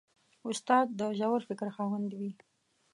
استاد 0.49 0.87
د 0.99 1.01
ژور 1.19 1.41
فکر 1.49 1.67
خاوند 1.75 2.09
وي. 2.19 2.31